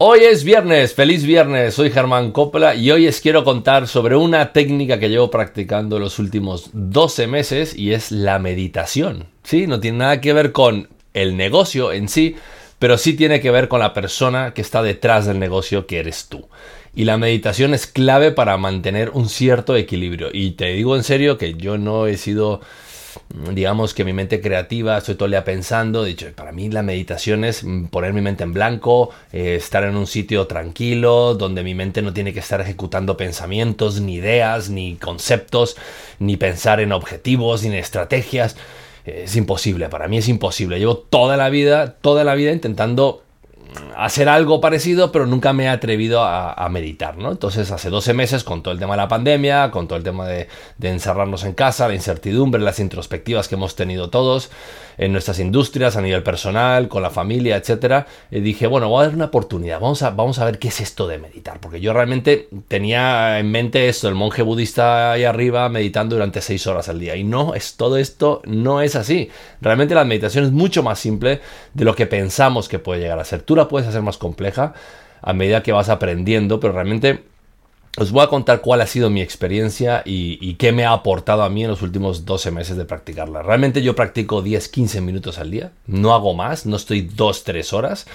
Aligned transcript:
Hoy 0.00 0.20
es 0.20 0.44
viernes, 0.44 0.94
feliz 0.94 1.24
viernes, 1.24 1.74
soy 1.74 1.90
Germán 1.90 2.30
Coppola 2.30 2.76
y 2.76 2.88
hoy 2.92 3.08
os 3.08 3.20
quiero 3.20 3.42
contar 3.42 3.88
sobre 3.88 4.14
una 4.14 4.52
técnica 4.52 5.00
que 5.00 5.10
llevo 5.10 5.28
practicando 5.28 5.98
los 5.98 6.20
últimos 6.20 6.70
12 6.72 7.26
meses 7.26 7.76
y 7.76 7.92
es 7.92 8.12
la 8.12 8.38
meditación. 8.38 9.26
Sí, 9.42 9.66
no 9.66 9.80
tiene 9.80 9.98
nada 9.98 10.20
que 10.20 10.32
ver 10.32 10.52
con 10.52 10.88
el 11.14 11.36
negocio 11.36 11.90
en 11.92 12.08
sí, 12.08 12.36
pero 12.78 12.96
sí 12.96 13.14
tiene 13.14 13.40
que 13.40 13.50
ver 13.50 13.66
con 13.66 13.80
la 13.80 13.92
persona 13.92 14.54
que 14.54 14.62
está 14.62 14.84
detrás 14.84 15.26
del 15.26 15.40
negocio 15.40 15.88
que 15.88 15.98
eres 15.98 16.28
tú. 16.28 16.46
Y 16.94 17.04
la 17.04 17.18
meditación 17.18 17.74
es 17.74 17.88
clave 17.88 18.30
para 18.30 18.56
mantener 18.56 19.10
un 19.10 19.28
cierto 19.28 19.74
equilibrio. 19.74 20.28
Y 20.32 20.52
te 20.52 20.66
digo 20.66 20.94
en 20.94 21.02
serio 21.02 21.38
que 21.38 21.54
yo 21.54 21.76
no 21.76 22.06
he 22.06 22.16
sido 22.18 22.60
digamos 23.52 23.94
que 23.94 24.04
mi 24.04 24.12
mente 24.12 24.40
creativa, 24.40 24.98
estoy 24.98 25.14
todo 25.14 25.26
el 25.26 25.32
día 25.32 25.44
pensando, 25.44 26.04
dicho, 26.04 26.26
para 26.34 26.52
mí 26.52 26.68
la 26.70 26.82
meditación 26.82 27.44
es 27.44 27.64
poner 27.90 28.12
mi 28.12 28.20
mente 28.20 28.44
en 28.44 28.52
blanco, 28.52 29.10
eh, 29.32 29.56
estar 29.56 29.84
en 29.84 29.96
un 29.96 30.06
sitio 30.06 30.46
tranquilo, 30.46 31.34
donde 31.34 31.62
mi 31.62 31.74
mente 31.74 32.02
no 32.02 32.12
tiene 32.12 32.32
que 32.32 32.40
estar 32.40 32.60
ejecutando 32.60 33.16
pensamientos, 33.16 34.00
ni 34.00 34.14
ideas, 34.14 34.70
ni 34.70 34.96
conceptos, 34.96 35.76
ni 36.18 36.36
pensar 36.36 36.80
en 36.80 36.92
objetivos, 36.92 37.62
ni 37.62 37.68
en 37.68 37.74
estrategias. 37.74 38.56
Es 39.04 39.36
imposible, 39.36 39.88
para 39.88 40.08
mí 40.08 40.18
es 40.18 40.28
imposible. 40.28 40.78
Llevo 40.78 40.98
toda 40.98 41.36
la 41.36 41.48
vida, 41.48 41.94
toda 42.00 42.24
la 42.24 42.34
vida 42.34 42.52
intentando 42.52 43.22
hacer 43.96 44.28
algo 44.28 44.60
parecido, 44.60 45.12
pero 45.12 45.26
nunca 45.26 45.52
me 45.52 45.64
he 45.64 45.68
atrevido 45.68 46.22
a, 46.22 46.68
meditar, 46.68 47.16
¿no? 47.16 47.30
Entonces, 47.32 47.70
hace 47.70 47.88
12 47.88 48.12
meses, 48.12 48.44
con 48.44 48.62
todo 48.62 48.72
el 48.72 48.78
tema 48.78 48.94
de 48.94 48.98
la 48.98 49.08
pandemia, 49.08 49.70
con 49.70 49.88
todo 49.88 49.96
el 49.96 50.04
tema 50.04 50.26
de, 50.26 50.48
encerrarnos 50.82 51.44
en 51.44 51.54
casa, 51.54 51.88
la 51.88 51.94
incertidumbre, 51.94 52.60
las 52.60 52.78
introspectivas 52.78 53.48
que 53.48 53.54
hemos 53.54 53.74
tenido 53.74 54.10
todos 54.10 54.50
en 54.98 55.12
nuestras 55.12 55.38
industrias, 55.38 55.96
a 55.96 56.02
nivel 56.02 56.22
personal, 56.22 56.88
con 56.88 57.02
la 57.02 57.10
familia, 57.10 57.56
etcétera, 57.56 58.06
eh, 58.30 58.40
dije, 58.40 58.66
bueno, 58.66 58.88
voy 58.88 59.02
a 59.02 59.06
dar 59.06 59.14
una 59.14 59.26
oportunidad, 59.26 59.80
vamos 59.80 60.02
a, 60.02 60.10
vamos 60.10 60.40
a 60.40 60.44
ver 60.44 60.58
qué 60.58 60.68
es 60.68 60.80
esto 60.80 61.06
de 61.06 61.18
meditar, 61.18 61.60
porque 61.60 61.80
yo 61.80 61.92
realmente 61.92 62.48
tenía 62.66 63.38
en 63.38 63.50
mente 63.50 63.88
esto, 63.88 64.08
el 64.08 64.16
monje 64.16 64.42
budista 64.42 65.12
ahí 65.12 65.24
arriba 65.24 65.68
meditando 65.68 66.16
durante 66.16 66.40
6 66.40 66.66
horas 66.66 66.88
al 66.88 66.98
día, 66.98 67.14
y 67.14 67.22
no, 67.22 67.54
es 67.54 67.76
todo 67.76 67.96
esto 67.96 68.42
no 68.44 68.80
es 68.80 68.96
así. 68.96 69.30
Realmente 69.60 69.94
la 69.94 70.04
meditación 70.04 70.44
es 70.44 70.50
mucho 70.50 70.82
más 70.82 70.98
simple 70.98 71.40
de 71.74 71.84
lo 71.84 71.94
que 71.94 72.06
pensamos 72.06 72.68
que 72.68 72.78
puede 72.78 73.00
llegar 73.00 73.18
a 73.18 73.24
ser. 73.24 73.42
Tú 73.42 73.54
puedes 73.68 73.88
hacer 73.88 74.02
más 74.02 74.18
compleja 74.18 74.74
a 75.22 75.32
medida 75.32 75.62
que 75.62 75.72
vas 75.72 75.88
aprendiendo, 75.88 76.60
pero 76.60 76.72
realmente 76.72 77.24
os 77.96 78.12
voy 78.12 78.22
a 78.22 78.28
contar 78.28 78.60
cuál 78.60 78.80
ha 78.80 78.86
sido 78.86 79.10
mi 79.10 79.20
experiencia 79.20 80.02
y, 80.04 80.54
qué 80.54 80.72
me 80.72 80.84
ha 80.84 80.92
aportado 80.92 81.42
a 81.42 81.48
mí 81.48 81.64
en 81.64 81.70
los 81.70 81.82
últimos 81.82 82.24
12 82.24 82.50
meses 82.52 82.76
de 82.76 82.84
practicarla. 82.84 83.42
Realmente 83.42 83.82
yo 83.82 83.96
practico 83.96 84.42
10-15 84.42 85.00
minutos 85.00 85.38
al 85.38 85.50
día, 85.50 85.72
no 85.86 86.14
hago 86.14 86.34
más, 86.34 86.64
no 86.64 86.76
estoy 86.76 87.08
2-3 87.08 87.72
horas. 87.72 88.06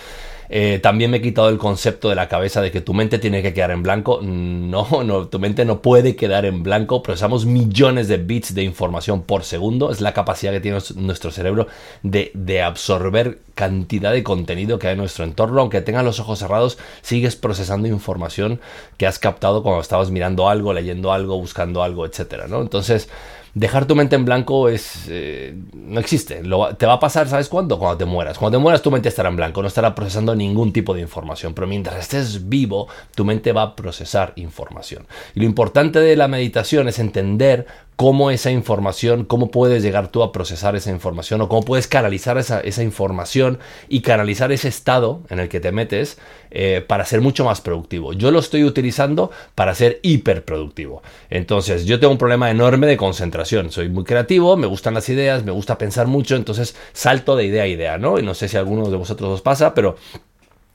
Eh, 0.55 0.77
también 0.77 1.09
me 1.09 1.17
he 1.17 1.21
quitado 1.21 1.49
el 1.49 1.57
concepto 1.57 2.09
de 2.09 2.15
la 2.15 2.27
cabeza 2.29 2.61
de 2.61 2.69
que 2.69 2.79
tu 2.79 2.93
mente 2.93 3.17
tiene 3.17 3.41
que 3.41 3.55
quedar 3.55 3.71
en 3.71 3.81
blanco. 3.81 4.19
No, 4.21 4.87
no, 5.03 5.27
tu 5.27 5.39
mente 5.39 5.65
no 5.65 5.81
puede 5.81 6.15
quedar 6.15 6.45
en 6.45 6.61
blanco. 6.61 7.01
Procesamos 7.01 7.47
millones 7.47 8.07
de 8.07 8.17
bits 8.17 8.53
de 8.53 8.61
información 8.61 9.23
por 9.23 9.45
segundo. 9.45 9.89
Es 9.89 9.99
la 9.99 10.13
capacidad 10.13 10.51
que 10.51 10.59
tiene 10.59 10.77
nuestro 10.95 11.31
cerebro 11.31 11.65
de, 12.03 12.29
de 12.35 12.61
absorber 12.61 13.39
cantidad 13.55 14.11
de 14.11 14.21
contenido 14.21 14.77
que 14.77 14.89
hay 14.89 14.93
en 14.93 14.99
nuestro 14.99 15.23
entorno. 15.23 15.59
Aunque 15.59 15.81
tengas 15.81 16.05
los 16.05 16.19
ojos 16.19 16.37
cerrados, 16.37 16.77
sigues 17.01 17.35
procesando 17.35 17.87
información 17.87 18.61
que 18.97 19.07
has 19.07 19.17
captado 19.17 19.63
cuando 19.63 19.81
estabas 19.81 20.11
mirando 20.11 20.49
algo, 20.49 20.71
leyendo 20.71 21.11
algo, 21.11 21.35
buscando 21.39 21.81
algo, 21.81 22.05
etcétera, 22.05 22.45
¿no? 22.47 22.61
Entonces, 22.61 23.09
dejar 23.53 23.85
tu 23.85 23.95
mente 23.95 24.15
en 24.15 24.25
blanco 24.25 24.67
es 24.67 25.05
eh, 25.09 25.55
no 25.73 25.99
existe. 25.99 26.41
te 26.77 26.85
va 26.85 26.93
a 26.93 26.99
pasar, 26.99 27.27
¿sabes 27.27 27.49
cuándo? 27.49 27.77
Cuando 27.77 27.97
te 27.97 28.05
mueras. 28.05 28.37
Cuando 28.37 28.57
te 28.57 28.61
mueras 28.61 28.81
tu 28.81 28.91
mente 28.91 29.09
estará 29.09 29.29
en 29.29 29.35
blanco, 29.35 29.61
no 29.61 29.67
estará 29.67 29.93
procesando 29.93 30.35
ningún 30.35 30.73
tipo 30.73 30.93
de 30.93 31.01
información. 31.01 31.53
Pero 31.53 31.67
mientras 31.67 31.99
estés 31.99 32.49
vivo, 32.49 32.87
tu 33.15 33.25
mente 33.25 33.51
va 33.51 33.61
a 33.61 33.75
procesar 33.75 34.33
información. 34.37 35.05
Y 35.35 35.41
lo 35.41 35.45
importante 35.45 35.99
de 35.99 36.15
la 36.15 36.27
meditación 36.27 36.87
es 36.87 36.99
entender 36.99 37.67
cómo 37.95 38.31
esa 38.31 38.51
información, 38.51 39.23
cómo 39.23 39.51
puedes 39.51 39.83
llegar 39.83 40.07
tú 40.07 40.23
a 40.23 40.31
procesar 40.31 40.75
esa 40.75 40.89
información 40.89 41.41
o 41.41 41.49
cómo 41.49 41.61
puedes 41.63 41.87
canalizar 41.87 42.37
esa, 42.37 42.63
información 42.83 43.59
y 43.87 44.01
canalizar 44.01 44.51
ese 44.51 44.67
estado 44.67 45.21
en 45.29 45.39
el 45.39 45.49
que 45.49 45.59
te 45.59 45.71
metes 45.71 46.17
eh, 46.51 46.83
para 46.85 47.05
ser 47.05 47.21
mucho 47.21 47.45
más 47.45 47.61
productivo. 47.61 48.13
Yo 48.13 48.31
lo 48.31 48.39
estoy 48.39 48.63
utilizando 48.63 49.31
para 49.55 49.75
ser 49.75 49.99
hiperproductivo. 50.01 51.03
Entonces, 51.29 51.85
yo 51.85 51.99
tengo 51.99 52.11
un 52.11 52.17
problema 52.17 52.49
enorme 52.49 52.87
de 52.87 52.97
concentración. 52.97 53.42
Soy 53.45 53.89
muy 53.89 54.03
creativo, 54.03 54.57
me 54.57 54.67
gustan 54.67 54.93
las 54.93 55.07
ideas, 55.09 55.43
me 55.43 55.51
gusta 55.51 55.77
pensar 55.77 56.07
mucho, 56.07 56.35
entonces 56.35 56.75
salto 56.93 57.35
de 57.35 57.45
idea 57.45 57.63
a 57.63 57.67
idea, 57.67 57.97
¿no? 57.97 58.19
Y 58.19 58.23
no 58.23 58.33
sé 58.33 58.47
si 58.47 58.57
alguno 58.57 58.89
de 58.89 58.97
vosotros 58.97 59.29
os 59.29 59.41
pasa, 59.41 59.73
pero 59.73 59.95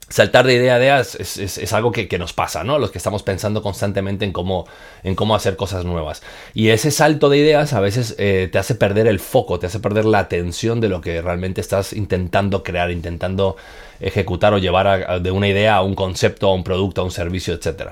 saltar 0.09 0.45
de 0.45 0.55
idea 0.55 0.75
a 0.75 0.79
idea 0.79 0.99
es, 0.99 1.73
algo 1.73 1.91
que, 1.91 2.19
nos 2.19 2.33
pasa, 2.33 2.63
¿no? 2.63 2.79
Los 2.79 2.91
que 2.91 2.97
estamos 2.97 3.23
pensando 3.23 3.61
constantemente 3.61 4.25
en 4.25 4.31
cómo, 4.31 4.65
en 5.03 5.15
cómo 5.15 5.35
hacer 5.35 5.55
cosas 5.55 5.85
nuevas. 5.85 6.21
Y 6.53 6.69
ese 6.69 6.91
salto 6.91 7.29
de 7.29 7.37
ideas 7.37 7.73
a 7.73 7.79
veces 7.79 8.15
eh, 8.17 8.49
te 8.51 8.57
hace 8.57 8.75
perder 8.75 9.07
el 9.07 9.19
foco, 9.19 9.59
te 9.59 9.67
hace 9.67 9.79
perder 9.79 10.05
la 10.05 10.19
atención 10.19 10.81
de 10.81 10.89
lo 10.89 11.01
que 11.01 11.21
realmente 11.21 11.61
estás 11.61 11.93
intentando 11.93 12.63
crear, 12.63 12.91
intentando 12.91 13.55
ejecutar 13.99 14.53
o 14.53 14.57
llevar 14.57 15.21
de 15.21 15.31
una 15.31 15.47
idea 15.47 15.75
a 15.75 15.81
un 15.81 15.95
concepto, 15.95 16.47
a 16.47 16.53
un 16.53 16.63
producto, 16.63 17.01
a 17.01 17.03
un 17.03 17.11
servicio, 17.11 17.53
etc. 17.53 17.91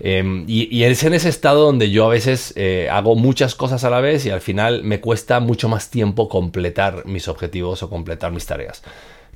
Em, 0.00 0.44
y, 0.46 0.84
es 0.84 1.02
en 1.02 1.14
ese 1.14 1.28
estado 1.28 1.64
donde 1.64 1.90
yo 1.90 2.06
a 2.06 2.08
veces 2.08 2.52
eh, 2.56 2.88
hago 2.90 3.16
muchas 3.16 3.56
cosas 3.56 3.82
a 3.82 3.90
la 3.90 4.00
vez 4.00 4.24
y 4.26 4.30
al 4.30 4.40
final 4.40 4.84
me 4.84 5.00
cuesta 5.00 5.40
mucho 5.40 5.68
más 5.68 5.90
tiempo 5.90 6.28
completar 6.28 7.04
mis 7.04 7.26
objetivos 7.26 7.82
o 7.82 7.90
completar 7.90 8.30
mis 8.30 8.46
tareas. 8.46 8.82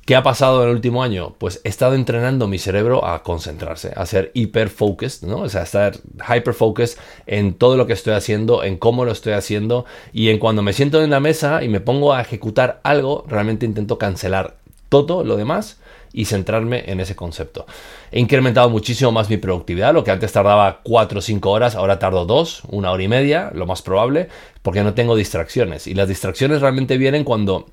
¿Qué 0.05 0.17
ha 0.17 0.23
pasado 0.23 0.63
en 0.63 0.69
el 0.69 0.75
último 0.75 1.01
año? 1.01 1.33
Pues 1.37 1.61
he 1.63 1.69
estado 1.69 1.95
entrenando 1.95 2.45
mi 2.49 2.57
cerebro 2.57 3.05
a 3.05 3.23
concentrarse, 3.23 3.93
a 3.95 4.05
ser 4.05 4.31
hiper 4.33 4.67
focused, 4.67 5.25
¿no? 5.25 5.37
O 5.37 5.49
sea, 5.49 5.61
a 5.61 5.63
estar 5.63 5.93
hyper 6.17 6.53
focused 6.53 6.99
en 7.25 7.53
todo 7.53 7.77
lo 7.77 7.87
que 7.87 7.93
estoy 7.93 8.13
haciendo, 8.13 8.65
en 8.65 8.75
cómo 8.75 9.05
lo 9.05 9.13
estoy 9.13 9.31
haciendo 9.31 9.85
y 10.11 10.27
en 10.27 10.39
cuando 10.39 10.61
me 10.61 10.73
siento 10.73 11.01
en 11.01 11.09
la 11.09 11.21
mesa 11.21 11.63
y 11.63 11.69
me 11.69 11.79
pongo 11.79 12.13
a 12.13 12.19
ejecutar 12.19 12.81
algo, 12.83 13.23
realmente 13.29 13.65
intento 13.65 13.97
cancelar 13.97 14.57
todo 14.89 15.23
lo 15.23 15.37
demás 15.37 15.79
y 16.11 16.25
centrarme 16.25 16.83
en 16.87 16.99
ese 16.99 17.15
concepto. 17.15 17.65
He 18.11 18.19
incrementado 18.19 18.69
muchísimo 18.69 19.13
más 19.13 19.29
mi 19.29 19.37
productividad, 19.37 19.93
lo 19.93 20.03
que 20.03 20.11
antes 20.11 20.33
tardaba 20.33 20.81
4 20.83 21.19
o 21.19 21.21
5 21.21 21.49
horas, 21.49 21.75
ahora 21.75 21.99
tardo 21.99 22.25
2, 22.25 22.63
una 22.71 22.91
hora 22.91 23.03
y 23.03 23.07
media, 23.07 23.51
lo 23.55 23.65
más 23.65 23.81
probable, 23.81 24.27
porque 24.63 24.83
no 24.83 24.93
tengo 24.93 25.15
distracciones. 25.15 25.87
Y 25.87 25.93
las 25.93 26.09
distracciones 26.09 26.59
realmente 26.59 26.97
vienen 26.97 27.23
cuando 27.23 27.67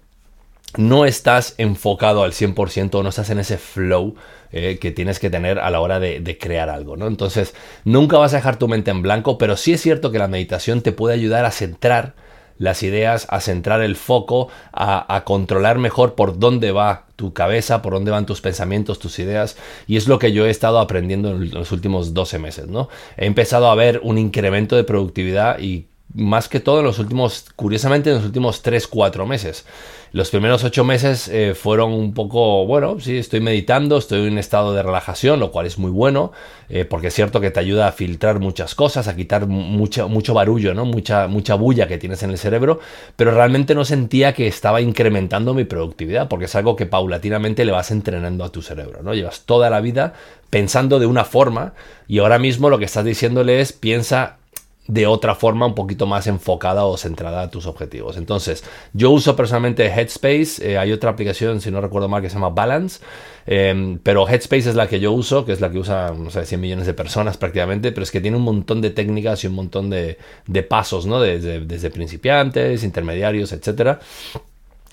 no 0.77 1.05
estás 1.05 1.55
enfocado 1.59 2.23
al 2.23 2.33
100% 2.33 2.95
o 2.95 3.03
no 3.03 3.09
estás 3.09 3.31
en 3.31 3.39
ese 3.39 3.59
flow 3.59 4.15
eh, 4.53 4.79
que 4.81 4.91
tienes 4.91 5.19
que 5.19 5.31
tener 5.31 5.59
a 5.59 5.71
la 5.71 5.81
hora 5.81 6.01
de, 6.01 6.39
crear 6.39 6.71
algo, 6.71 6.97
¿no? 6.97 7.07
Entonces, 7.07 7.55
nunca 7.85 8.19
vas 8.19 8.33
a 8.33 8.37
dejar 8.37 8.59
tu 8.59 8.69
mente 8.69 8.91
en 8.91 9.03
blanco, 9.03 9.39
pero 9.39 9.57
sí 9.57 9.73
es 9.73 9.81
cierto 9.81 10.11
que 10.11 10.19
la 10.19 10.29
meditación 10.29 10.81
te 10.81 10.93
puede 10.93 11.15
ayudar 11.15 11.45
a 11.45 11.51
centrar 11.51 12.15
las 12.59 12.83
ideas, 12.83 13.27
a 13.31 13.41
centrar 13.41 13.81
el 13.81 13.97
foco, 13.97 14.49
a, 14.73 15.23
controlar 15.25 15.79
mejor 15.79 16.15
por 16.15 16.39
dónde 16.39 16.73
va 16.73 17.07
tu 17.17 17.33
cabeza, 17.33 17.81
por 17.81 17.95
dónde 17.95 18.11
van 18.11 18.27
tus 18.27 18.43
pensamientos, 18.43 18.99
tus 18.99 19.19
ideas. 19.19 19.57
Y 19.87 19.97
es 19.97 20.09
lo 20.09 20.19
que 20.19 20.33
yo 20.33 20.45
he 20.45 20.51
estado 20.51 20.79
aprendiendo 20.79 21.31
en 21.31 21.53
los 21.53 21.73
últimos 21.73 22.13
12 22.13 22.39
meses, 22.39 22.67
¿no? 22.67 22.89
He 23.17 23.27
empezado 23.27 23.71
a 23.71 23.75
ver 23.75 24.01
un 24.03 24.19
incremento 24.19 24.77
de 24.77 24.85
productividad 24.85 25.59
y 25.59 25.87
más 26.15 26.49
que 26.49 26.61
todo 26.61 26.81
en 26.81 26.87
los 26.87 26.99
últimos, 26.99 27.47
curiosamente 27.57 28.11
en 28.11 28.17
los 28.17 28.25
últimos 28.25 28.65
3-4 28.65 29.27
meses. 29.27 29.65
Los 30.13 30.31
primeros 30.31 30.65
8 30.65 30.83
meses 30.83 31.29
eh, 31.29 31.55
fueron 31.55 31.93
un 31.93 32.13
poco, 32.15 32.67
bueno, 32.67 32.99
sí, 32.99 33.19
estoy 33.19 33.39
meditando, 33.41 33.97
estoy 33.97 34.27
en 34.27 34.33
un 34.33 34.39
estado 34.39 34.75
de 34.75 34.83
relajación, 34.83 35.39
lo 35.39 35.53
cual 35.53 35.67
es 35.67 35.79
muy 35.79 35.93
bueno, 35.93 36.33
eh, 36.69 36.85
porque 36.85 37.09
es 37.09 37.15
cierto 37.15 37.41
que 37.41 37.53
te 37.53 37.61
ayuda 37.61 37.87
a 37.87 37.93
filtrar 37.93 38.41
muchas 38.41 38.75
cosas, 38.75 39.07
a 39.07 39.15
quitar 39.15 39.47
mucho, 39.47 40.09
mucho 40.09 40.35
barullo, 40.35 40.75
¿no? 40.75 40.85
Mucha, 40.85 41.29
mucha 41.29 41.55
bulla 41.55 41.87
que 41.87 41.97
tienes 41.97 42.25
en 42.25 42.31
el 42.31 42.39
cerebro, 42.39 42.81
pero 43.15 43.31
realmente 43.31 43.77
no 43.77 43.85
sentía 43.85 44.35
que 44.35 44.49
estaba 44.49 44.81
incrementando 44.81 45.55
mi 45.55 45.63
productividad, 45.63 46.27
porque 46.27 46.47
es 46.47 46.57
algo 46.57 46.75
que 46.75 46.87
paulatinamente 46.87 47.65
le 47.65 47.71
vas 47.71 47.93
entrenando 47.93 48.43
a 48.43 48.51
tu 48.51 48.63
cerebro, 48.63 49.05
¿no? 49.05 49.15
Llevas 49.15 49.43
toda 49.43 49.71
la 49.71 49.81
vida 49.81 50.15
pensando 50.51 50.99
de 50.99 51.07
una 51.07 51.25
forma 51.25 51.75
y 52.09 52.19
ahora 52.19 52.41
mismo 52.41 52.69
lo 52.69 52.81
que 52.81 52.87
estás 52.87 53.05
diciéndole 53.05 53.61
es 53.61 53.73
piensa 53.73 54.40
de 54.87 55.07
otra 55.07 55.35
forma 55.35 55.67
un 55.67 55.75
poquito 55.75 56.07
más 56.07 56.27
enfocada 56.27 56.85
o 56.85 56.97
centrada 56.97 57.43
a 57.43 57.51
tus 57.51 57.67
objetivos. 57.67 58.17
Entonces, 58.17 58.65
yo 58.93 59.11
uso 59.11 59.37
personalmente 59.37 59.87
Headspace, 59.87 60.73
eh, 60.73 60.79
hay 60.79 60.93
otra 60.93 61.11
aplicación, 61.11 61.61
si 61.61 61.71
no 61.71 61.81
recuerdo 61.81 62.09
mal, 62.09 62.23
que 62.23 62.29
se 62.29 62.35
llama 62.35 62.51
Balance, 62.51 63.01
em, 63.47 63.99
pero 64.03 64.29
Headspace 64.29 64.71
es 64.71 64.75
la 64.75 64.89
que 64.89 64.99
yo 64.99 65.13
uso, 65.13 65.45
que 65.45 65.53
es 65.53 65.61
la 65.61 65.71
que 65.71 65.79
usa, 65.79 66.13
no 66.17 66.31
sé, 66.31 66.45
100 66.45 66.61
millones 66.61 66.87
de 66.87 66.95
personas 66.95 67.37
prácticamente, 67.37 67.93
pero 67.93 68.03
es 68.03 68.11
que 68.11 68.21
tiene 68.21 68.37
un 68.37 68.43
montón 68.43 68.81
de 68.81 68.91
técnicas 68.91 69.45
y 69.45 69.47
un 69.47 69.55
montón 69.55 69.91
de, 69.91 70.19
pasos, 70.69 71.07
¿no? 71.07 71.21
Desde, 71.21 71.61
desde 71.61 71.91
principiantes, 71.91 72.83
intermediarios, 72.83 73.53
etcétera. 73.53 74.01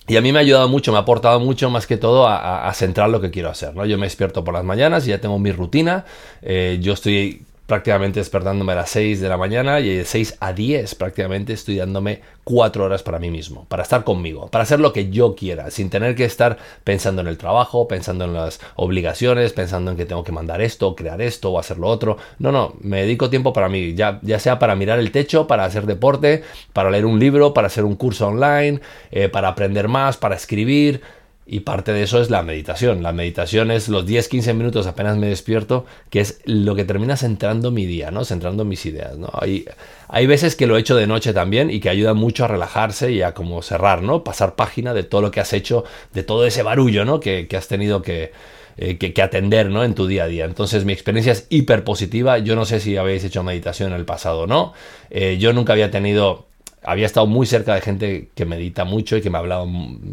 Y 0.08 0.16
a 0.16 0.22
mí 0.22 0.32
me 0.32 0.38
ha 0.38 0.42
ayudado 0.42 0.68
mucho, 0.68 0.90
me 0.90 0.96
ha 0.96 1.02
aportado 1.02 1.38
mucho 1.38 1.68
más 1.68 1.86
que 1.86 1.98
todo 1.98 2.26
a, 2.26 2.72
centrar 2.72 3.10
lo 3.10 3.20
que 3.20 3.30
quiero 3.30 3.50
hacer. 3.50 3.76
¿no? 3.76 3.84
Yo 3.84 3.98
me 3.98 4.06
despierto 4.06 4.42
por 4.42 4.54
las 4.54 4.64
mañanas 4.64 5.06
y 5.06 5.10
ya 5.10 5.20
tengo 5.20 5.38
mi 5.38 5.52
rutina. 5.52 6.06
Eh, 6.40 6.78
yo 6.80 6.94
estoy 6.94 7.42
prácticamente 7.68 8.18
despertándome 8.18 8.72
a 8.72 8.76
las 8.76 8.90
6 8.90 9.20
de 9.20 9.28
la 9.28 9.36
mañana 9.36 9.78
y 9.80 9.94
de 9.94 10.04
6 10.06 10.38
a 10.40 10.54
10 10.54 10.94
prácticamente 10.94 11.52
estoy 11.52 11.76
dándome 11.76 12.22
4 12.44 12.82
horas 12.82 13.02
para 13.02 13.18
mí 13.18 13.30
mismo, 13.30 13.66
para 13.68 13.82
estar 13.82 14.04
conmigo, 14.04 14.48
para 14.48 14.62
hacer 14.62 14.80
lo 14.80 14.94
que 14.94 15.10
yo 15.10 15.36
quiera, 15.36 15.70
sin 15.70 15.90
tener 15.90 16.14
que 16.14 16.24
estar 16.24 16.56
pensando 16.82 17.20
en 17.20 17.28
el 17.28 17.36
trabajo, 17.36 17.86
pensando 17.86 18.24
en 18.24 18.32
las 18.32 18.58
obligaciones, 18.76 19.52
pensando 19.52 19.90
en 19.90 19.98
que 19.98 20.06
tengo 20.06 20.24
que 20.24 20.32
mandar 20.32 20.62
esto, 20.62 20.96
crear 20.96 21.20
esto 21.20 21.52
o 21.52 21.58
hacer 21.58 21.76
lo 21.76 21.88
otro. 21.88 22.16
No, 22.38 22.52
no, 22.52 22.72
me 22.80 23.02
dedico 23.02 23.28
tiempo 23.28 23.52
para 23.52 23.68
mí, 23.68 23.94
ya, 23.94 24.18
ya 24.22 24.38
sea 24.38 24.58
para 24.58 24.74
mirar 24.74 24.98
el 24.98 25.12
techo, 25.12 25.46
para 25.46 25.66
hacer 25.66 25.84
deporte, 25.84 26.44
para 26.72 26.90
leer 26.90 27.04
un 27.04 27.18
libro, 27.18 27.52
para 27.52 27.66
hacer 27.66 27.84
un 27.84 27.96
curso 27.96 28.28
online, 28.28 28.80
eh, 29.10 29.28
para 29.28 29.48
aprender 29.48 29.88
más, 29.88 30.16
para 30.16 30.36
escribir 30.36 31.02
y 31.50 31.60
parte 31.60 31.94
de 31.94 32.02
eso 32.02 32.20
es 32.20 32.28
la 32.28 32.42
meditación. 32.42 33.02
La 33.02 33.14
meditación 33.14 33.70
es 33.70 33.88
los 33.88 34.06
10-15 34.06 34.52
minutos 34.52 34.86
apenas 34.86 35.16
me 35.16 35.28
despierto, 35.28 35.86
que 36.10 36.20
es 36.20 36.40
lo 36.44 36.74
que 36.74 36.84
termina 36.84 37.16
centrando 37.16 37.70
mi 37.70 37.86
día, 37.86 38.10
¿no? 38.10 38.26
Centrando 38.26 38.66
mis 38.66 38.84
ideas, 38.84 39.16
¿no? 39.16 39.30
Hay, 39.32 39.64
hay 40.08 40.26
veces 40.26 40.56
que 40.56 40.66
lo 40.66 40.76
he 40.76 40.80
hecho 40.80 40.94
de 40.94 41.06
noche 41.06 41.32
también 41.32 41.70
y 41.70 41.80
que 41.80 41.88
ayuda 41.88 42.12
mucho 42.12 42.44
a 42.44 42.48
relajarse 42.48 43.12
y 43.12 43.22
a 43.22 43.32
como 43.32 43.62
cerrar, 43.62 44.02
¿no? 44.02 44.24
Pasar 44.24 44.56
página 44.56 44.92
de 44.92 45.04
todo 45.04 45.22
lo 45.22 45.30
que 45.30 45.40
has 45.40 45.54
hecho, 45.54 45.84
de 46.12 46.22
todo 46.22 46.44
ese 46.44 46.62
barullo, 46.62 47.06
¿no? 47.06 47.18
Que, 47.18 47.48
has 47.56 47.66
tenido 47.66 48.02
eh, 48.04 48.98
que, 48.98 49.14
que, 49.14 49.22
atender 49.22 49.70
¿no? 49.70 49.84
en 49.84 49.94
tu 49.94 50.06
día 50.06 50.24
a 50.24 50.28
día. 50.28 50.44
Entonces 50.44 50.84
mi 50.84 50.92
experiencia 50.92 51.32
es 51.32 51.46
hiper 51.48 51.82
positiva. 51.82 52.36
Yo 52.36 52.56
no 52.56 52.66
sé 52.66 52.78
si 52.78 52.98
habéis 52.98 53.24
hecho 53.24 53.42
meditación 53.42 53.92
en 53.92 53.96
el 53.96 54.04
pasado 54.04 54.40
o 54.40 54.46
no. 54.46 54.74
Eh, 55.08 55.38
yo 55.40 55.54
nunca 55.54 55.72
había 55.72 55.90
tenido 55.90 56.47
había 56.82 57.06
estado 57.06 57.26
muy 57.26 57.46
cerca 57.46 57.74
de 57.74 57.80
gente 57.80 58.28
que 58.34 58.44
medita 58.44 58.84
mucho 58.84 59.16
y 59.16 59.20
que 59.20 59.30
me 59.30 59.38
hablaba 59.38 59.66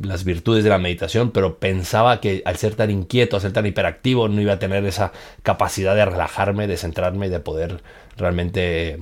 las 0.03 0.23
virtudes 0.23 0.63
de 0.63 0.69
la 0.69 0.77
meditación, 0.77 1.31
pero 1.31 1.57
pensaba 1.57 2.19
que 2.19 2.41
al 2.45 2.57
ser 2.57 2.75
tan 2.75 2.91
inquieto, 2.91 3.35
al 3.35 3.41
ser 3.41 3.53
tan 3.53 3.65
hiperactivo, 3.65 4.27
no 4.27 4.41
iba 4.41 4.53
a 4.53 4.59
tener 4.59 4.85
esa 4.85 5.11
capacidad 5.43 5.95
de 5.95 6.05
relajarme, 6.05 6.67
de 6.67 6.77
centrarme 6.77 7.29
de 7.29 7.39
poder 7.39 7.81
realmente 8.17 8.99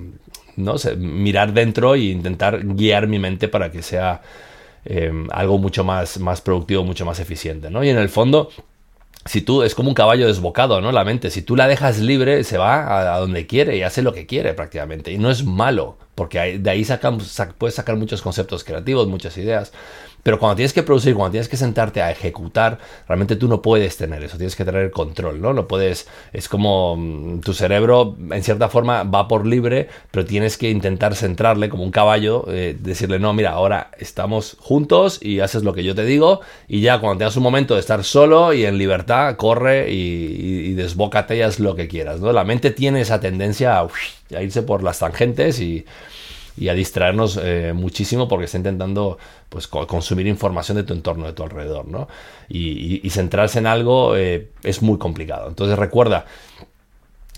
¿no? 0.56 0.76
mirar 0.98 1.54
dentro 1.54 1.96
e 1.96 2.00
intentar 2.00 2.64
guiar 2.64 3.08
mi 3.08 3.20
mente 3.20 3.48
para 3.48 3.72
que 3.72 3.82
sea 3.82 4.22
em, 4.86 5.28
algo 5.32 5.58
mucho 5.58 5.84
más, 5.84 6.20
más 6.20 6.42
productivo, 6.42 6.84
mucho 6.84 7.06
más 7.06 7.20
eficiente. 7.20 7.70
¿no? 7.70 7.84
Y 7.84 7.90
en 7.90 7.98
el 7.98 8.10
fondo, 8.10 8.50
si 9.26 9.42
tú 9.42 9.64
es 9.64 9.76
como 9.76 9.90
un 9.90 9.96
caballo 9.96 10.28
desbocado, 10.28 10.82
¿no? 10.82 10.92
La 10.92 11.04
mente, 11.04 11.30
si 11.30 11.42
tú 11.42 11.56
la 11.56 11.68
dejas 11.68 12.00
libre, 12.00 12.44
se 12.44 12.58
va 12.58 13.16
a, 13.16 13.20
donde 13.20 13.48
quiere 13.48 13.78
y 13.78 13.84
hace 13.84 14.02
lo 14.02 14.14
que 14.14 14.26
quiere 14.26 14.54
prácticamente. 14.54 15.12
Y 15.12 15.18
no 15.18 15.32
es 15.32 15.46
malo, 15.46 15.98
porque 16.16 16.60
de 16.60 16.70
ahí 16.70 16.86
puedes 17.58 17.76
sacar 17.76 17.96
muchos 17.96 18.22
conceptos 18.22 18.64
creativos, 18.64 19.08
muchas 19.08 19.38
ideas. 19.38 19.72
Pero 20.24 20.40
cuando 20.40 20.56
tienes 20.56 20.72
que 20.72 20.84
producir, 20.84 21.16
cuando 21.16 21.32
tienes 21.32 21.50
que 21.50 21.58
sentarte 21.58 22.02
a 22.02 22.10
ejecutar, 22.10 22.80
realmente 23.08 23.36
tú 23.36 23.50
no 23.50 23.62
puedes 23.62 23.98
tener 23.98 24.24
eso, 24.24 24.38
tienes 24.38 24.56
que 24.56 24.64
tener 24.64 24.90
control, 24.90 25.42
¿no? 25.42 25.54
No 25.54 25.68
puedes, 25.68 26.08
es 26.32 26.48
como 26.48 26.96
mm, 26.96 27.42
tu 27.42 27.54
cerebro 27.54 28.16
en 28.32 28.42
cierta 28.42 28.70
forma 28.70 29.04
va 29.04 29.28
por 29.28 29.46
libre, 29.46 29.90
pero 30.12 30.26
tienes 30.26 30.58
que 30.58 30.70
intentar 30.70 31.16
centrarle 31.16 31.68
como 31.68 31.84
un 31.84 31.92
caballo, 31.92 32.46
eh, 32.48 32.78
decirle, 32.80 33.20
no, 33.20 33.34
mira, 33.34 33.52
ahora 33.52 33.92
estamos 34.00 34.56
juntos 34.62 35.20
y 35.22 35.42
haces 35.42 35.64
lo 35.64 35.74
que 35.74 35.84
yo 35.84 35.94
te 35.94 36.06
digo 36.06 36.40
y 36.70 36.80
ya 36.80 37.00
cuando 37.00 37.20
tengas 37.20 37.36
un 37.36 37.44
momento 37.44 37.74
de 37.74 37.82
estar 37.82 38.06
solo 38.06 38.54
y 38.54 38.66
en 38.66 38.78
libertad, 38.78 39.36
corre 39.36 39.92
y, 39.92 39.96
y, 39.96 40.70
y 40.70 40.74
desbócate 40.74 41.36
y 41.36 41.42
haz 41.42 41.60
lo 41.60 41.76
que 41.76 41.90
quieras, 41.90 42.22
¿no? 42.22 42.32
La 42.32 42.46
mente 42.46 42.72
tiene 42.72 43.02
esa 43.02 43.20
tendencia 43.20 43.78
a, 43.78 43.88
a 44.36 44.42
irse 44.42 44.64
por 44.64 44.84
las 44.84 45.00
tangentes 45.00 45.60
y 45.60 45.86
y 46.56 46.70
a 46.70 46.74
distraernos 46.74 47.40
eh, 47.42 47.74
muchísimo 47.74 48.28
porque 48.28 48.46
está 48.46 48.58
intentando 48.58 49.18
pues, 49.50 49.68
consumir 49.68 50.28
información 50.28 50.78
de 50.78 50.84
tu 50.84 50.94
entorno, 50.94 51.26
de 51.26 51.34
tu 51.34 51.44
alrededor, 51.44 51.88
¿no? 51.88 52.08
Y, 52.50 53.10
centrarse 53.10 53.60
en 53.60 53.68
algo 53.68 54.16
eh, 54.16 54.50
es 54.64 54.82
muy 54.82 54.98
complicado. 54.98 55.48
Entonces 55.48 55.78
recuerda, 55.78 56.26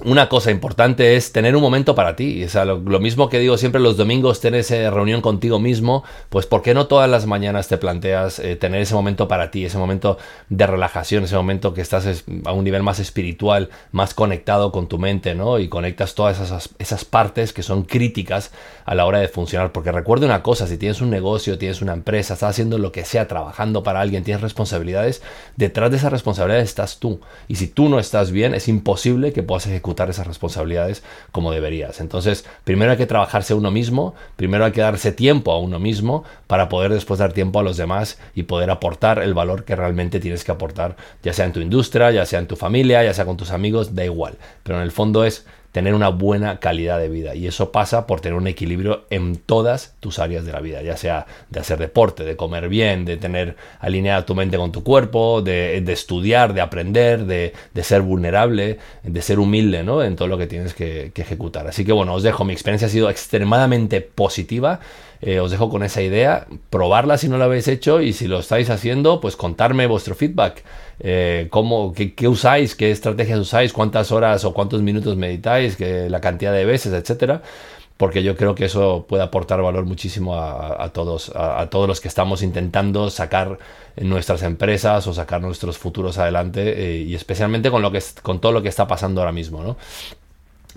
una 0.03 0.27
cosa 0.27 0.51
importante 0.51 1.15
es 1.15 1.31
tener 1.31 1.55
un 1.55 1.61
momento 1.61 1.95
para 1.95 2.17
ti. 2.17 2.45
Lo, 2.65 2.99
mismo 2.99 3.29
que 3.29 3.39
digo 3.39 3.57
siempre 3.57 3.79
los 3.79 3.95
domingos, 3.95 4.41
tener 4.41 4.59
esa 4.59 4.89
reunión 4.89 5.21
contigo 5.21 5.57
mismo, 5.57 6.03
pues 6.29 6.45
¿por 6.45 6.61
qué 6.61 6.73
no 6.73 6.87
todas 6.87 7.09
las 7.09 7.25
mañanas 7.27 7.69
te 7.69 7.77
planteas 7.77 8.39
eh, 8.39 8.57
tener 8.57 8.81
ese 8.81 8.93
momento 8.93 9.29
para 9.29 9.51
ti, 9.51 9.63
ese 9.63 9.77
momento 9.77 10.17
de 10.49 10.67
relajación, 10.67 11.23
ese 11.23 11.37
momento 11.37 11.73
que 11.73 11.79
estás 11.79 12.25
a 12.43 12.51
un 12.51 12.65
nivel 12.65 12.83
más 12.83 12.99
espiritual, 12.99 13.69
más 13.93 14.13
conectado 14.13 14.73
con 14.73 14.87
tu 14.87 14.99
mente, 14.99 15.33
¿no? 15.33 15.59
Y 15.59 15.69
conectas 15.69 16.13
todas 16.13 16.41
esas, 16.41 16.71
esas 16.77 17.05
partes 17.05 17.53
que 17.53 17.63
son 17.63 17.83
críticas 17.83 18.51
a 18.83 18.95
la 18.95 19.05
hora 19.05 19.19
de 19.19 19.29
funcionar. 19.29 19.71
Porque 19.71 19.93
recuerda 19.93 20.25
una 20.25 20.43
cosa, 20.43 20.67
si 20.67 20.77
tienes 20.77 20.99
un 20.99 21.09
negocio, 21.09 21.57
tienes 21.57 21.81
una 21.81 21.93
empresa, 21.93 22.33
estás 22.33 22.49
haciendo 22.49 22.77
lo 22.79 22.91
que 22.91 23.05
sea, 23.05 23.29
trabajando 23.29 23.83
para 23.83 24.01
alguien, 24.01 24.25
tienes 24.25 24.41
responsabilidades, 24.41 25.21
detrás 25.55 25.89
de 25.89 25.97
esas 25.97 26.11
responsabilidades 26.11 26.67
estás 26.67 26.99
tú. 26.99 27.21
Y 27.47 27.55
si 27.55 27.67
tú 27.67 27.87
no 27.87 27.97
estás 27.97 28.31
bien, 28.31 28.53
es 28.53 28.67
imposible 28.67 29.31
que 29.31 29.41
puedas 29.41 29.65
ejecutar 29.67 29.84
esas 30.09 30.27
responsabilidades 30.27 31.03
como 31.31 31.51
deberías. 31.51 31.99
Entonces, 31.99 32.45
primero 32.63 32.91
hay 32.91 32.97
que 32.97 33.05
trabajarse 33.05 33.53
uno 33.53 33.71
mismo, 33.71 34.15
primero 34.35 34.65
hay 34.65 34.71
que 34.71 34.81
darse 34.81 35.11
tiempo 35.11 35.51
a 35.51 35.59
uno 35.59 35.79
mismo 35.79 36.23
para 36.47 36.69
poder 36.69 36.93
después 36.93 37.19
dar 37.19 37.33
tiempo 37.33 37.59
a 37.59 37.63
los 37.63 37.77
demás 37.77 38.17
y 38.33 38.43
poder 38.43 38.69
aportar 38.69 39.19
el 39.19 39.33
valor 39.33 39.65
que 39.65 39.75
realmente 39.75 40.19
tienes 40.19 40.43
que 40.43 40.51
aportar, 40.51 40.95
ya 41.23 41.33
sea 41.33 41.45
en 41.45 41.53
tu 41.53 41.59
industria, 41.59 42.11
ya 42.11 42.25
sea 42.25 42.39
en 42.39 42.47
tu 42.47 42.55
familia, 42.55 43.03
ya 43.03 43.13
sea 43.13 43.25
con 43.25 43.37
tus 43.37 43.51
amigos, 43.51 43.95
da 43.95 44.05
igual. 44.05 44.37
Pero 44.63 44.77
en 44.77 44.83
el 44.83 44.91
fondo 44.91 45.23
es 45.23 45.45
tener 45.75 45.93
una 45.93 46.07
buena 46.07 46.61
calidad 46.61 46.99
de 46.99 47.09
vida. 47.09 47.35
Y 47.35 47.47
eso 47.47 47.73
pasa 47.73 48.07
por 48.07 48.21
tener 48.21 48.37
un 48.37 48.47
equilibrio 48.47 49.03
en 49.09 49.35
todas 49.35 49.93
tus 49.99 50.19
áreas 50.19 50.45
de 50.45 50.53
la 50.53 50.61
vida, 50.61 50.81
ya 50.81 50.95
sea 50.95 51.25
de 51.49 51.59
hacer 51.59 51.79
deporte, 51.79 52.23
de 52.23 52.37
comer 52.37 52.69
bien, 52.69 53.03
de 53.03 53.17
tener 53.17 53.57
alineada 53.81 54.25
tu 54.25 54.35
mente 54.35 54.55
con 54.55 54.71
tu 54.71 54.85
cuerpo, 54.85 55.41
de, 55.41 55.83
estudiar, 55.91 56.53
de 56.53 56.61
aprender, 56.61 57.25
de, 57.25 57.51
ser 57.83 58.03
vulnerable, 58.03 58.79
de 59.03 59.21
ser 59.21 59.37
humilde 59.37 59.83
¿no? 59.83 60.01
en 60.01 60.15
todo 60.15 60.29
lo 60.29 60.37
que 60.37 60.47
tienes 60.47 60.73
que, 60.73 61.11
que 61.13 61.23
ejecutar. 61.23 61.67
Así 61.67 61.83
que 61.83 61.91
bueno, 61.91 62.13
os 62.13 62.23
dejo, 62.23 62.45
mi 62.45 62.53
experiencia 62.53 62.87
ha 62.87 62.91
sido 62.91 63.09
extremadamente 63.09 63.99
positiva. 63.99 64.79
Eh, 65.25 65.39
os 65.39 65.49
dejo 65.49 65.69
con 65.71 65.81
esa 65.81 66.03
idea, 66.03 66.45
probarla 66.69 67.17
si 67.17 67.27
no 67.27 67.39
lo 67.39 67.45
habéis 67.45 67.67
hecho 67.67 67.99
y 67.99 68.13
si 68.13 68.27
lo 68.27 68.37
estáis 68.37 68.69
haciendo, 68.69 69.19
pues 69.19 69.35
contarme 69.35 69.87
vuestro 69.87 70.13
feedback. 70.13 70.63
Eh, 70.99 71.47
cómo, 71.49 71.93
qué, 71.93 72.27
usáis, 72.27 72.75
qué 72.75 72.91
estrategias 72.91 73.39
usáis, 73.39 73.73
cuántas 73.73 74.11
horas 74.11 74.45
o 74.45 74.53
cuántos 74.53 74.83
minutos 74.83 75.17
meditáis, 75.17 75.77
que, 75.77 76.11
la 76.11 76.21
cantidad 76.21 76.53
de 76.53 76.65
veces, 76.65 76.93
etcétera 76.93 77.41
porque 77.97 78.23
yo 78.23 78.35
creo 78.35 78.55
que 78.55 78.65
eso 78.65 79.05
puede 79.07 79.23
aportar 79.23 79.61
valor 79.61 79.85
muchísimo 79.85 80.35
a, 80.37 80.89
todos, 80.93 81.31
a, 81.33 81.65
todos 81.69 81.87
los 81.87 82.01
que 82.01 82.09
estamos 82.09 82.41
intentando 82.41 83.09
sacar 83.09 83.57
nuestras 83.95 84.43
empresas 84.43 85.07
o 85.07 85.13
sacar 85.13 85.41
nuestros 85.41 85.77
futuros 85.77 86.17
adelante 86.17 86.97
eh, 86.97 86.97
y 87.03 87.15
especialmente 87.15 87.71
con 87.71 87.81
lo 87.81 87.91
que 87.93 88.03
con 88.21 88.41
todo 88.41 88.51
lo 88.51 88.61
que 88.61 88.67
está 88.67 88.85
pasando 88.85 89.21
ahora 89.21 89.31
mismo, 89.31 89.63
¿no? 89.63 89.77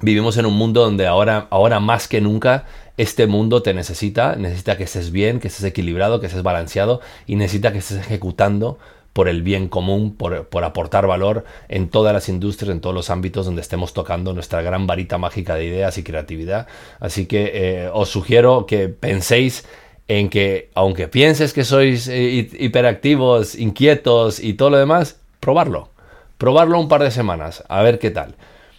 Vivimos 0.00 0.37
en 0.37 0.47
un 0.47 0.55
mundo 0.55 0.83
donde 0.83 1.06
ahora, 1.06 1.49
ahora 1.50 1.81
más 1.81 2.06
que 2.06 2.21
nunca 2.21 2.67
este 2.97 3.27
mundo 3.27 3.62
te 3.62 3.75
necesita, 3.75 4.37
necesita 4.37 4.77
que 4.77 4.85
estés 4.85 5.11
bien, 5.11 5.41
que 5.41 5.49
estés 5.49 5.65
equilibrado, 5.65 6.21
que 6.21 6.27
estés 6.27 6.43
balanceado 6.43 7.00
y 7.27 7.37
necesita 7.37 7.73
que 7.73 7.79
estés 7.79 7.99
ejecutando 7.99 8.79
por 9.12 9.29
el 9.29 9.43
bien 9.43 9.69
común, 9.69 10.15
por, 10.15 10.65
aportar 10.65 11.09
valor 11.09 11.45
en 11.69 11.89
todas 11.89 12.12
las 12.12 12.29
industrias, 12.29 12.73
en 12.73 12.81
todos 12.81 12.95
los 12.95 13.11
ámbitos 13.11 13.47
donde 13.47 13.62
estemos 13.62 13.93
tocando 13.93 14.33
nuestra 14.33 14.62
gran 14.62 14.87
varita 14.87 15.19
mágica 15.19 15.57
de 15.57 15.64
ideas 15.64 15.99
y 15.99 16.05
creatividad. 16.05 16.69
Así 17.00 17.26
que 17.26 17.50
eh, 17.55 17.90
os 17.93 18.11
sugiero 18.11 18.67
que 18.67 18.88
penséis 18.88 19.64
en 20.07 20.28
que, 20.28 20.71
aunque 20.75 21.09
pienses 21.09 21.52
que 21.52 21.64
sois 21.64 22.07
eh, 22.07 22.49
hiperactivos, 22.61 23.57
inquietos 23.57 24.38
y 24.38 24.55
todo 24.55 24.71
lo 24.71 24.78
demás, 24.78 25.21
probarlo. 25.40 25.90
Probarlo 26.38 26.78
un 26.78 26.87
par 26.87 27.02
de 27.02 27.11
semanas, 27.11 27.64
a 27.69 27.83
ver 27.83 27.99
qué 27.99 28.11
tal. 28.11 28.37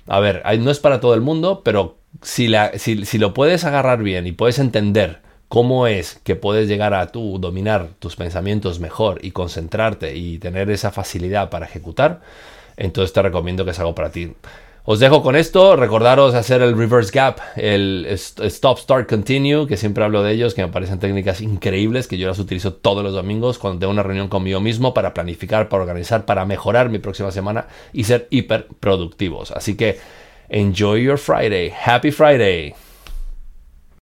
A 0.10 0.20
ver, 0.20 0.42
no 0.60 0.72
es 0.72 0.80
para 0.80 1.00
todo 1.00 1.14
el 1.14 1.22
mundo, 1.22 1.62
pero 1.64 1.98
si, 2.24 2.48
la, 2.48 2.78
si, 2.80 3.06
si 3.06 3.20
lo 3.20 3.34
puedes 3.36 3.64
agarrar 3.64 4.02
bien 4.02 4.26
y 4.26 4.32
puedes 4.32 4.58
entender 4.58 5.22
cómo 5.48 5.86
es 5.86 6.20
que 6.24 6.36
puedes 6.36 6.68
llegar 6.68 6.96
a 6.96 7.12
tú 7.12 7.38
dominar 7.40 7.90
tus 8.00 8.16
pensamientos 8.16 8.80
mejor 8.80 9.24
y 9.24 9.32
concentrarte 9.32 10.16
y 10.16 10.40
tener 10.40 10.72
esa 10.72 10.90
facilidad 10.92 11.52
para 11.52 11.68
ejecutar, 11.68 12.22
entonces 12.76 13.14
te 13.14 13.22
recomiendo 13.22 13.66
que 13.66 13.72
es 13.72 13.80
algo 13.80 13.94
para 13.94 14.10
ti. 14.10 14.34
Os 14.92 15.00
dejo 15.00 15.22
con 15.22 15.36
esto, 15.36 15.76
recordaros 15.76 16.34
hacer 16.34 16.64
el 16.64 16.76
reverse 16.76 17.12
gap, 17.14 17.38
el 17.56 18.08
stop, 18.08 18.80
start, 18.80 19.08
continue, 19.08 19.68
que 19.68 19.78
siempre 19.78 20.04
hablo 20.04 20.24
de 20.24 20.32
ellos, 20.32 20.56
que 20.56 20.64
me 20.64 20.72
parecen 20.72 20.98
técnicas 20.98 21.42
increíbles, 21.42 22.08
que 22.08 22.18
yo 22.18 22.28
las 22.28 22.40
utilizo 22.40 22.74
todos 22.74 23.04
los 23.04 23.14
domingos 23.14 23.60
cuando 23.60 23.82
tengo 23.82 23.94
una 23.94 24.02
reunión 24.02 24.30
conmigo 24.30 24.60
mismo 24.62 24.96
para 24.96 25.14
planificar, 25.14 25.70
para 25.70 25.84
organizar, 25.84 26.26
para 26.26 26.44
mejorar 26.46 26.90
mi 26.90 26.98
próxima 26.98 27.30
semana 27.30 27.68
y 27.94 28.06
ser 28.06 28.26
hiper 28.32 28.66
productivos. 28.80 29.52
Así 29.52 29.78
que 29.78 30.00
enjoy 30.50 31.04
your 31.04 31.20
Friday. 31.20 31.72
Happy 31.86 32.10
Friday. 32.10 32.74